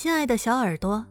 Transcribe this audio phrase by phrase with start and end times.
[0.00, 1.04] 亲爱的小耳朵，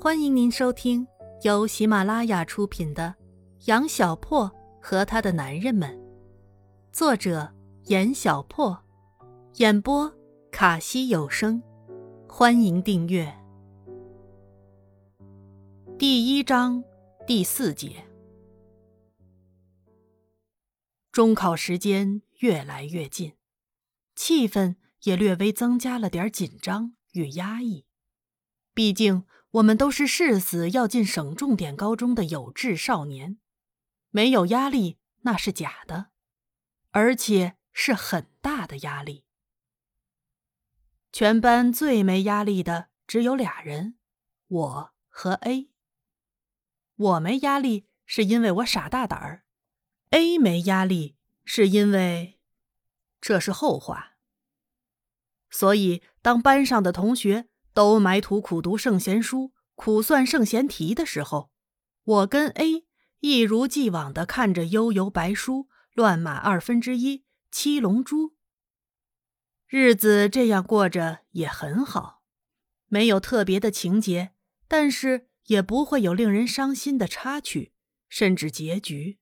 [0.00, 1.06] 欢迎您收听
[1.42, 3.14] 由喜马拉雅出品的
[3.66, 4.50] 《杨小破
[4.80, 5.94] 和他的男人们》，
[6.90, 8.82] 作者严小破，
[9.56, 10.10] 演播
[10.50, 11.62] 卡西有声。
[12.26, 13.30] 欢迎订阅。
[15.98, 16.82] 第一章
[17.26, 18.06] 第四节，
[21.12, 23.34] 中考时间越来越近，
[24.16, 27.84] 气氛也略微增加了点紧张与压抑。
[28.74, 33.38] 毕竟，我们都是誓死要进省重点高中的有志少年，
[34.10, 36.08] 没有压力那是假的，
[36.90, 39.24] 而且是很大的压力。
[41.12, 43.94] 全班最没压力的只有俩人，
[44.48, 45.70] 我和 A。
[46.96, 49.44] 我没压力是因为我傻大胆儿
[50.10, 52.40] ，A 没压力是因为
[53.20, 54.16] 这是后话。
[55.48, 57.48] 所以，当班上的同学。
[57.74, 61.50] 都埋头苦读圣贤书、苦算圣贤题的时候，
[62.04, 62.86] 我跟 A
[63.18, 65.52] 一如既往的看着《悠悠白书》
[65.92, 67.18] 《乱马二分之一》
[67.50, 68.28] 《七龙珠》，
[69.66, 72.22] 日子这样过着也很好，
[72.86, 74.34] 没有特别的情节，
[74.68, 77.72] 但是也不会有令人伤心的插曲，
[78.08, 79.18] 甚至结局。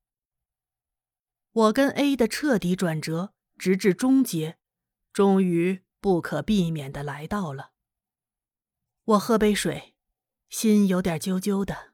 [1.52, 4.58] 我跟 A 的彻底转折，直至终结，
[5.12, 7.71] 终于不可避免的来到了。
[9.04, 9.96] 我喝杯水，
[10.48, 11.92] 心有点揪揪的。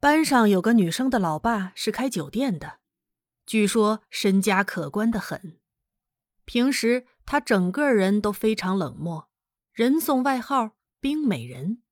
[0.00, 2.78] 班上有个女生的老爸是开酒店的，
[3.44, 5.60] 据说身家可观的很。
[6.46, 9.28] 平时他整个人都非常冷漠，
[9.72, 11.82] 人送外号“冰美人”。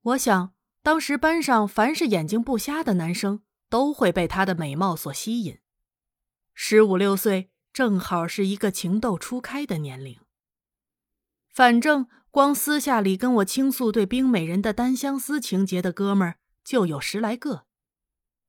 [0.00, 5.58] 我想，当时班上凡是眼睛不瞎的男生都会被她的美貌所吸引。
[6.54, 10.18] 十五六岁，正好是一个情窦初开的年龄。
[11.52, 17.66] 反正光私下里跟我倾诉对冰美人的单相思情节的哥们儿就有十来个，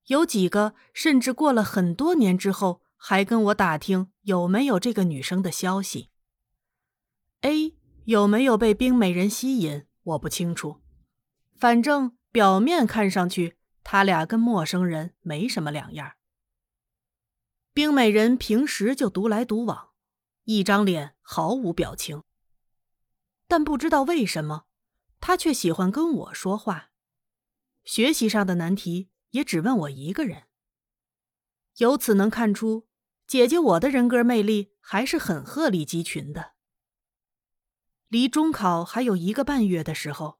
[0.05, 6.09] 有几个甚至过了很多年之后还跟我打听有没有这个女生的消息。
[7.41, 7.75] A
[8.05, 10.79] 有没有被冰美人吸引，我不清楚，
[11.59, 16.13] 反正表面看上去他俩跟陌生人没什么两样。
[17.73, 19.89] 冰美人平时就独来独往，
[20.45, 22.23] 一张脸毫无表情。
[23.47, 24.65] 但不知道为什么，
[25.19, 26.91] 他却喜欢跟我说话。
[27.83, 30.43] 学习上的难题也只问我一个人。
[31.77, 32.87] 由此能看出，
[33.27, 36.53] 姐姐我的人格魅力还是很鹤立鸡群的。
[38.07, 40.39] 离中考还有一个半月的时候，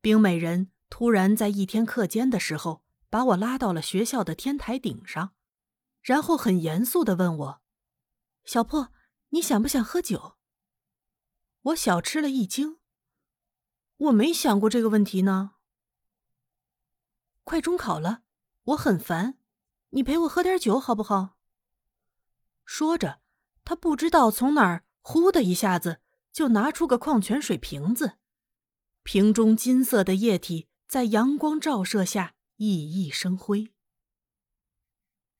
[0.00, 5.32] 冰美人突然在一天课间的时候把我拉到了学校的天台顶上，
[6.02, 7.62] 然后很严肃的问我
[8.44, 8.92] ：“小破，
[9.30, 10.33] 你想不想喝酒？”
[11.64, 12.78] 我小吃了一惊，
[13.96, 15.52] 我没想过这个问题呢。
[17.42, 18.22] 快中考了，
[18.64, 19.38] 我很烦，
[19.90, 21.38] 你陪我喝点酒好不好？
[22.66, 23.20] 说着，
[23.64, 28.18] 他不知道从哪儿，呼的一下子就拿出个矿泉水瓶子，
[29.02, 33.72] 瓶中金色的液体在阳光照射下熠熠生辉。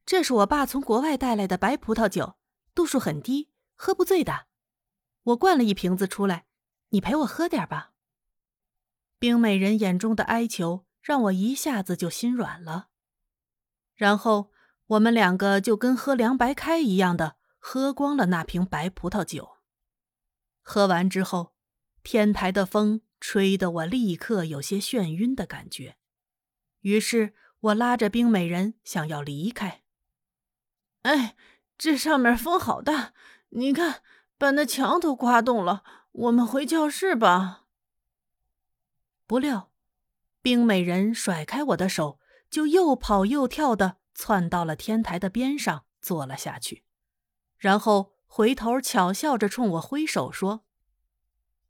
[0.06, 2.36] 这是我爸从国外带来的白葡萄酒，
[2.74, 4.46] 度数很低，喝不醉的。
[5.24, 6.46] 我灌了一瓶子出来，
[6.90, 7.92] 你陪我喝点吧。
[9.18, 12.88] 冰美人眼中的哀求让我一下子就心软了，
[13.94, 14.52] 然后
[14.86, 19.56] 我们两个就跟喝凉白开一样的喝光了那瓶白葡萄酒。
[20.60, 21.54] 喝完之后，
[22.02, 25.96] 天台的风吹得我立刻有些眩晕的感觉，
[26.80, 29.82] 于是我拉着冰美人想要离开。
[31.02, 31.34] 哎，
[31.78, 33.14] 这上面风好大，
[33.48, 34.02] 你看。
[34.36, 37.66] 把那墙都刮动了，我们回教室吧。
[39.26, 39.72] 不料，
[40.42, 42.18] 冰美人甩开我的手，
[42.50, 46.84] 就又跑又跳的窜到了天台的边上坐了下去，
[47.56, 50.64] 然后回头巧笑着冲我挥手说：“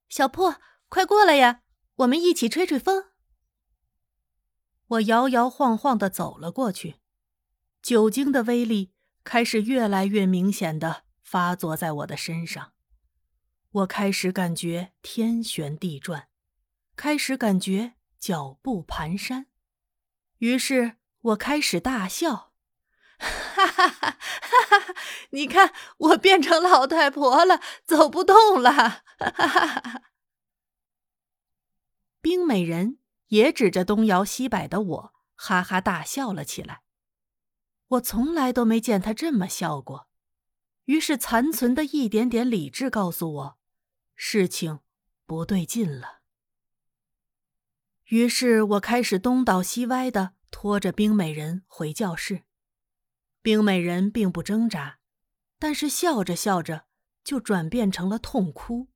[0.09, 0.57] 小破，
[0.89, 1.63] 快过来呀，
[1.97, 3.11] 我们一起吹吹风。”
[4.89, 6.97] 我摇摇晃晃的走了过去，
[7.81, 11.05] 酒精的威力开始越来越明显的。
[11.25, 12.75] 发作在我的身上，
[13.71, 16.29] 我开始感觉天旋地转，
[16.95, 19.47] 开始感觉脚步蹒跚，
[20.39, 22.53] 于是我开始大笑，
[23.19, 24.95] 哈哈哈哈哈！
[25.31, 30.03] 你看，我变成老太婆了，走不动了，哈哈哈哈！
[32.21, 32.99] 冰美人
[33.29, 36.83] 也指着东摇西摆的我，哈哈大笑了起来。
[37.89, 40.09] 我从来都没见他这么笑过。
[40.85, 43.59] 于是，残存的一点点理智告诉我，
[44.15, 44.81] 事情
[45.25, 46.21] 不对劲了。
[48.09, 52.43] 于是我开始东倒西歪的拖着冰美人回教室。
[53.41, 54.99] 冰美人并不挣扎，
[55.59, 56.85] 但是笑着笑着
[57.23, 58.89] 就转变成了痛哭。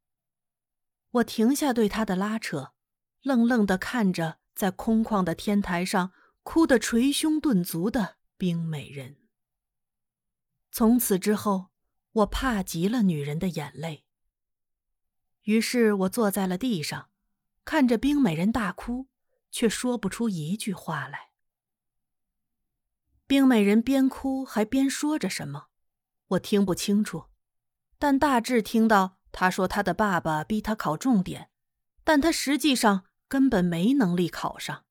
[1.12, 2.74] 我停下对她的拉扯，
[3.22, 6.12] 愣愣的看着在空旷的天台上
[6.42, 9.16] 哭得捶胸顿足的冰美人。
[10.70, 11.70] 从此之后，
[12.18, 14.04] 我怕极了女人的眼泪。
[15.42, 17.10] 于是我坐在了地上，
[17.64, 19.08] 看着冰美人大哭，
[19.50, 21.30] 却说不出一句话来。
[23.26, 25.66] 冰美人边哭还边说着什么，
[26.28, 27.26] 我听不清楚，
[27.98, 31.50] 但大致听到她说她的爸爸逼她考重点，
[32.04, 34.84] 但她实际上根本没能力考上。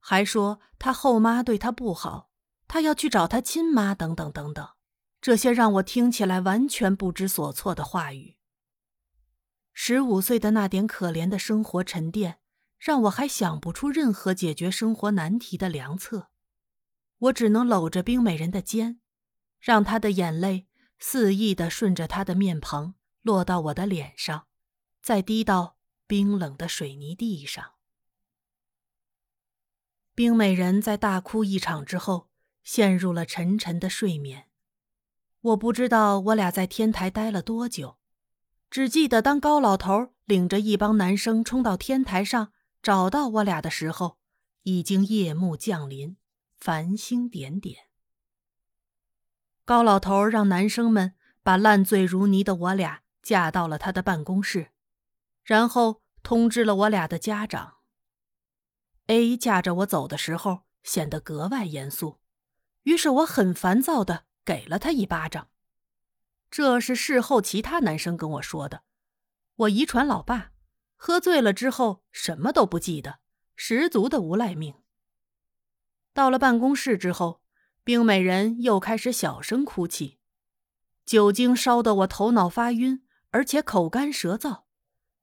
[0.00, 2.30] 还说她后妈对她不好，
[2.66, 4.68] 她要去找她亲妈，等等等等，
[5.20, 8.36] 这些让我听起来完全不知所措的话语。
[9.72, 12.40] 十五岁的那点可怜的生活沉淀，
[12.78, 16.30] 让我还想不出任何解决生活难题的良策。
[17.18, 19.00] 我只能搂着冰美人的肩，
[19.60, 20.66] 让她的眼泪
[20.98, 24.46] 肆意的顺着她的面庞落到我的脸上，
[25.02, 25.76] 再滴到
[26.06, 27.72] 冰冷的水泥地上。
[30.14, 32.30] 冰美人在大哭一场之后，
[32.64, 34.47] 陷入了沉沉的睡眠。
[35.48, 37.96] 我不知道我俩在天台待了多久，
[38.70, 42.52] 只记得当高老头领着一帮男生冲到天台上
[42.82, 44.18] 找到我俩的时候，
[44.64, 46.16] 已经夜幕降临。
[46.56, 47.84] 繁星点点。
[49.64, 51.14] 高老头让男生们
[51.44, 54.72] 把烂醉如泥的我俩架到了他的办公室，
[55.44, 57.74] 然后通知了我俩的家长。
[59.06, 62.18] A 架着我走的时候显得格外严肃，
[62.82, 65.50] 于是我很烦躁的给了他一巴掌。
[66.50, 68.82] 这是事后其他男生跟我说的。
[69.56, 70.52] 我遗传老爸，
[70.96, 73.18] 喝醉了之后什么都不记得，
[73.56, 74.76] 十足的无赖命。
[76.14, 77.42] 到了办公室之后，
[77.84, 80.18] 冰美人又开始小声哭泣，
[81.04, 83.02] 酒精烧得我头脑发晕，
[83.32, 84.62] 而且口干舌燥。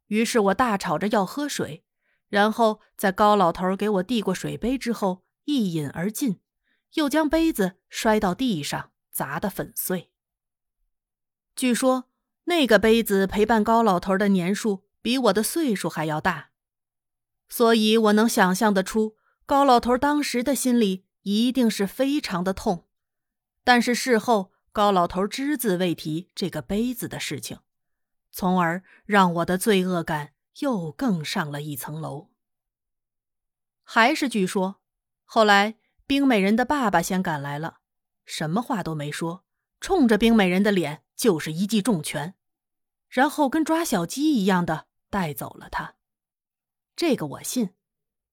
[0.06, 1.84] 于是我大吵着要喝水，
[2.30, 6.40] 然后在高老头给我递过水杯之后一饮而尽，
[6.94, 10.12] 又将杯子摔到地上，砸得粉碎。
[11.56, 12.10] 据说
[12.44, 16.50] 那个杯子陪伴高老头的年数比我的岁数还要大，
[17.48, 19.16] 所以我能想象得出。
[19.46, 22.90] 高老头当时的心里一定是非常的痛，
[23.64, 27.60] 但是事后高老头只字未提这个杯子的事情，
[28.32, 32.32] 从而让我的罪恶感又更上了一层楼。
[33.84, 34.82] 还是据说，
[35.24, 37.78] 后来冰美人的爸爸先赶来了，
[38.26, 39.46] 什么话都没说，
[39.80, 42.36] 冲着冰美人的脸就是一记重拳，
[43.08, 45.96] 然后跟抓小鸡一样的带走了她。
[46.96, 47.72] 这个我信。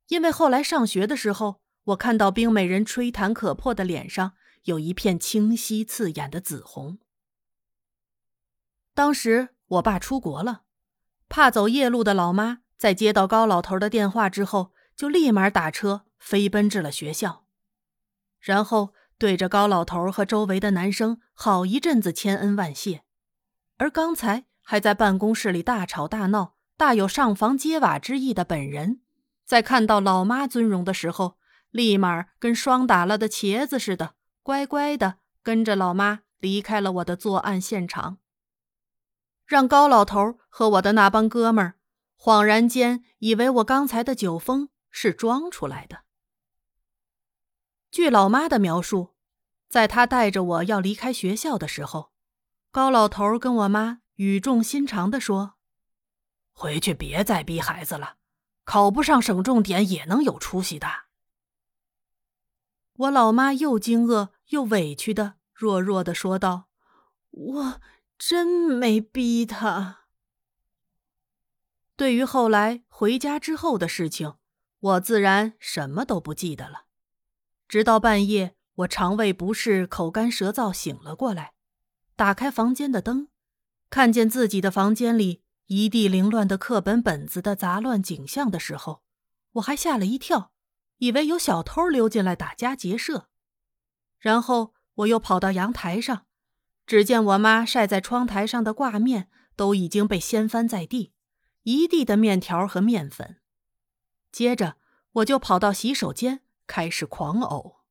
[0.08, 4.34] 因为后来上学的时候，我看到冰美人吹弹可破的脸上
[4.64, 6.98] 有一片清晰刺眼的紫红。
[8.92, 10.64] 当时我爸出国了，
[11.30, 17.46] 怕走夜路的老妈在接到高老头的电话之后，就立马打车飞奔至了学校，
[18.38, 18.92] 然后
[19.22, 23.04] 对着高老头和周围的男生好一阵子千恩万谢，
[23.76, 29.00] 而刚才还在办公室里大吵大闹、大有上房揭瓦之意的本人。
[29.44, 31.38] 在看到老妈尊容的时候，
[31.70, 38.18] 立马跟霜打了的茄子似的，乖乖的跟着老妈离开了我的作案现场，
[39.46, 41.74] 让高老头和我的那帮哥们儿
[42.18, 46.00] 恍然间以为我刚才的酒疯是装出来的。
[47.92, 49.11] 据老妈的描述，
[49.72, 52.12] 在他带着我要离开学校的时候，
[52.70, 55.54] 高老头跟我妈语重心长的说
[56.52, 58.16] ：“回去别再逼孩子了。”
[58.64, 60.86] 考不上省重点也能有出息的。
[62.96, 66.68] 我老妈又惊愕又委屈的弱弱的说道
[67.30, 67.80] ：“我
[68.18, 70.00] 真没逼他。”
[71.96, 74.34] 对于后来回家之后的事情，
[74.80, 76.84] 我自然什么都不记得了。
[77.66, 81.52] 直到半夜，我肠胃不适、口干舌燥，醒了过来，
[82.16, 83.28] 打开房间的灯，
[83.90, 85.42] 看见自己的房间里。
[85.66, 89.02] 一地凌乱的课本本子的杂乱景象的时候，
[89.52, 90.52] 我还吓了一跳，
[90.98, 93.28] 以为有小偷溜进来打家劫舍。
[94.18, 96.26] 然后我又跑到阳台上，
[96.84, 101.14] 只见我妈晒在窗台上的挂面都已经被掀翻在地，
[101.62, 103.40] 一地的面条和面粉。
[104.30, 104.76] 接着
[105.12, 107.81] 我就跑到洗手间开始狂呕。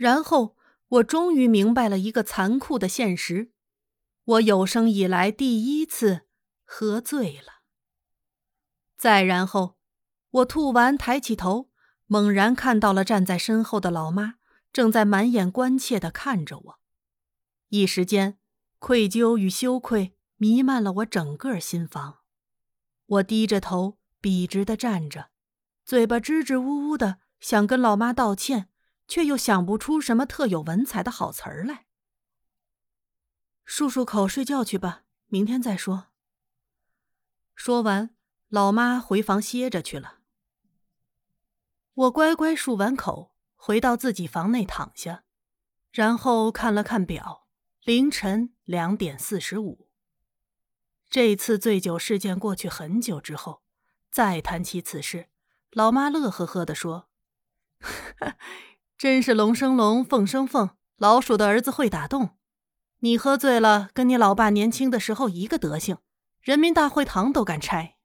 [0.00, 0.56] 然后
[0.88, 3.52] 我终于明白了一个残酷的现实。
[4.24, 6.22] 我有生以来第一次
[6.64, 7.60] 喝醉了。
[8.96, 9.76] 再然后，
[10.30, 11.68] 我吐完抬起头，
[12.06, 14.36] 猛然看到了站在身后的老妈，
[14.72, 16.80] 正在满眼关切的看着我。
[17.68, 18.38] 一时间，
[18.78, 22.20] 愧疚与羞愧弥漫了我整个心房。
[23.04, 25.28] 我低着头，笔直的站着，
[25.84, 28.70] 嘴巴支支吾吾的想跟老妈道歉，
[29.10, 31.84] 却又想不出什么特有文采的好词儿来。
[33.66, 36.06] 漱漱口，睡觉去吧，明天再说。
[37.54, 38.14] 说完。
[38.48, 40.18] 老妈回房歇着去了。
[41.94, 45.22] 我乖乖漱完口，回到自己房内躺下，
[45.92, 47.46] 然后看了看表，
[47.84, 49.88] 凌晨两点四十五。
[51.08, 53.62] 这次醉酒事件过去很久之后，
[54.10, 55.28] 再谈起此事，
[55.70, 57.08] 老妈乐呵呵地说
[59.00, 62.36] ：“真是龙生龙，凤生凤，老鼠的儿子会打洞。
[62.98, 65.96] 你喝醉了，跟你老爸年轻的时候一个德行，
[66.42, 67.96] 人民大会堂都敢拆。”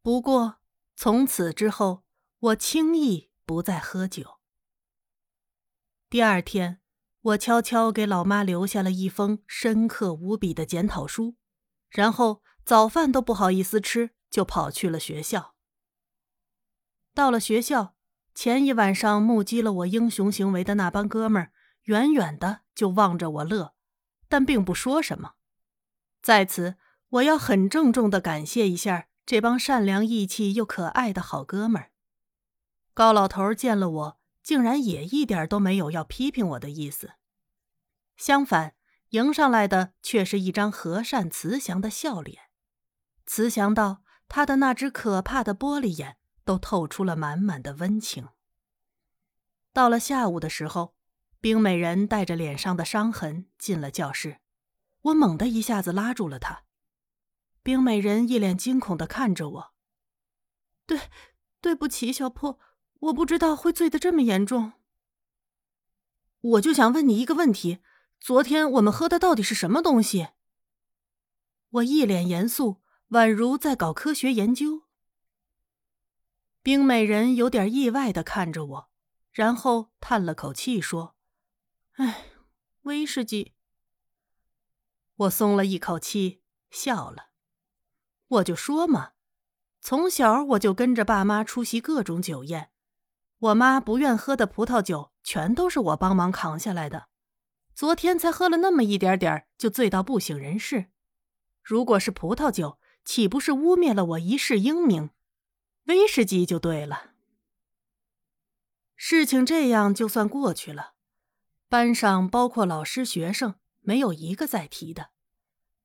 [0.00, 0.60] 不过，
[0.96, 2.04] 从此之后，
[2.38, 4.38] 我轻易不再喝酒。
[6.08, 6.80] 第二天，
[7.20, 11.36] 我悄悄给老妈留下了一封深刻无比的检讨书，
[11.90, 15.54] 然后早饭都不好意思吃，就跑去了学校。
[17.12, 17.94] 到了学校，
[18.38, 21.50] 前一晚上目击了我英雄行为的那帮哥们儿，
[21.86, 23.74] 远远的就望着我乐，
[24.28, 25.32] 但并不说什么。
[26.22, 26.76] 在此，
[27.08, 29.08] 我要很郑重的感谢一下。
[29.26, 31.90] 这帮善良义气又可爱的好哥们儿，
[32.94, 37.14] 高老头见了我，竟然也一点都没有要批评我的意思，
[38.16, 38.76] 相反，
[39.08, 42.38] 迎上来的却是一张和善慈祥的笑脸，
[43.26, 46.18] 慈祥到他的那只可怕的玻璃眼
[46.48, 48.28] 都透出了满满的温情。
[49.74, 50.94] 到了下午的时候，
[51.42, 54.38] 冰美人带着脸上的伤痕进了教室，
[55.02, 56.62] 我猛地一下子拉住了她。
[57.62, 59.74] 冰美人一脸惊恐的看着我。
[60.86, 61.10] 对，
[61.60, 62.58] 对不起，小破，
[63.00, 64.72] 我不知道会醉得这么严重。
[66.40, 67.80] 我就想问你一个问题：
[68.18, 70.28] 昨天我们喝的到底是什么东西？
[71.72, 74.87] 我一脸严肃，宛如在搞科学研究。
[76.68, 78.90] 冰美人有点意外的看着我，
[79.32, 81.16] 然后叹了口气说
[81.96, 82.26] ：“哎，
[82.82, 83.54] 威士忌。”
[85.16, 87.30] 我松了一口气，笑了。
[88.26, 89.12] 我就说嘛，
[89.80, 92.68] 从小我就跟着爸妈出席各种酒宴，
[93.38, 97.08] 我妈不愿喝的葡萄酒全都是我帮忙扛下来的。
[97.74, 100.90] 昨天才喝了那么一点点就醉到不省人事。
[101.62, 105.08] 如果是葡萄酒，岂不是污蔑了我一世英名？
[105.88, 107.12] 威士忌就对了。
[108.96, 110.94] 事情这样就算过去了，
[111.68, 115.10] 班上包括老师、学生，没有一个再提的。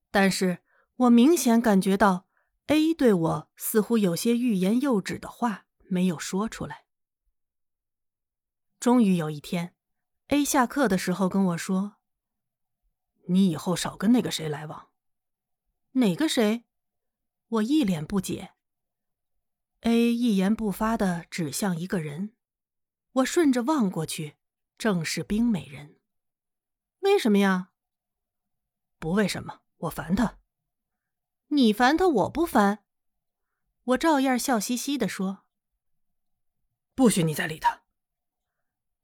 [0.10, 0.60] 但是
[0.96, 2.28] 我明显感觉到。
[2.68, 6.86] A 对我似乎有些欲言又止的话没有说出来。
[8.80, 9.76] 终于有一天
[10.30, 11.98] ，A 下课的时候跟我说
[13.28, 14.88] ：“你以后少跟那个谁来往。”
[16.00, 16.64] 哪个谁？
[17.50, 18.54] 我一脸不解。
[19.86, 22.34] A 一言不发的指向一个人，
[23.12, 24.38] 我顺着望过去，
[24.78, 26.00] 正是冰美人。
[27.00, 27.72] 为什么呀？
[28.98, 30.40] 不为什么，我烦他。
[31.48, 32.86] 你烦他，我不烦。
[33.84, 35.44] 我照样笑嘻嘻的说
[36.96, 37.84] ：“不许你再理他。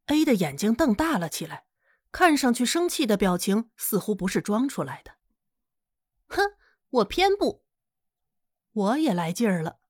[0.06, 1.66] ”A 的眼睛瞪大了起来，
[2.14, 5.18] 看上去生气的表情似乎不是装出来的。
[6.28, 6.56] 哼，
[6.90, 7.66] 我偏不。
[8.72, 9.82] 我也来劲儿了。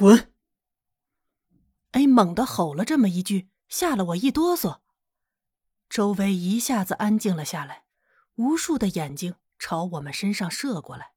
[0.00, 0.32] 滚
[1.90, 4.80] ！A 猛地吼了这么一句，吓了我一哆嗦。
[5.90, 7.84] 周围一下子安静了下来，
[8.36, 9.34] 无数的眼睛。
[9.58, 11.12] 朝我们身上射过来，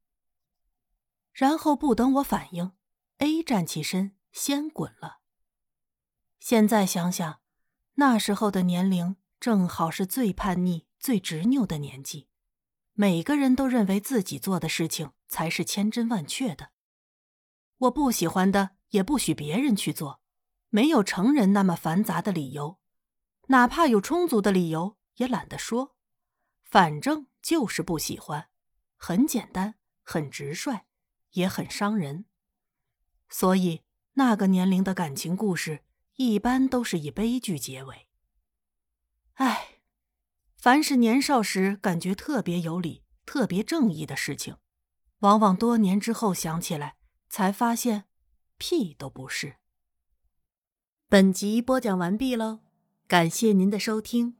[1.32, 2.74] 然后不等我反应
[3.20, 5.20] ，A 站起身先滚了。
[6.42, 7.40] 现在想想，
[7.94, 12.28] 那时候的年龄正好是最叛逆、最执拗的年纪，
[12.92, 16.73] 每个人都认为自己做的事情才是千真万确的。
[17.84, 20.22] 我不喜欢的也不许别人去做，
[20.70, 22.80] 没有成人那么繁杂的理由，
[23.48, 25.96] 哪怕有充足的理由也懒得说，
[26.63, 27.28] 反正。
[27.44, 28.48] 就是不喜欢，
[28.96, 30.86] 很简单，很直率，
[31.32, 32.24] 也很伤人。
[33.28, 33.82] 所以
[34.13, 35.84] 那个年龄的感情故事
[36.16, 38.08] 一般都是以悲剧结尾。
[39.34, 39.82] 唉，
[40.56, 44.56] 凡是年少时感觉特别有理、特别正义的事情，
[45.20, 46.96] 往往多年之后想起来，
[47.34, 48.04] 才发现
[48.60, 49.56] 屁都不是。
[51.10, 52.60] 本集播讲完毕喽，
[53.08, 54.36] 感谢您的收听。